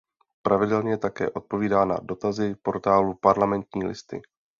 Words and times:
Pravidelně 0.41 0.97
také 0.97 1.29
odpovídá 1.31 1.85
na 1.85 1.99
dotazy 2.01 2.55
portálu 2.61 3.13
Parlamentní 3.13 3.83
listy. 3.83 4.21